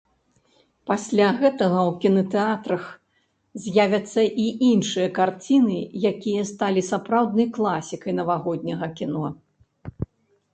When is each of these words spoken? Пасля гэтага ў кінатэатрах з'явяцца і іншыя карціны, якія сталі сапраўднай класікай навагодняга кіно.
Пасля 0.91 1.25
гэтага 1.41 1.79
ў 1.89 1.91
кінатэатрах 2.05 2.87
з'явяцца 3.65 4.21
і 4.45 4.47
іншыя 4.69 5.11
карціны, 5.19 5.77
якія 6.13 6.47
сталі 6.53 6.81
сапраўднай 6.89 7.47
класікай 7.59 8.17
навагодняга 8.23 8.87
кіно. 9.03 9.27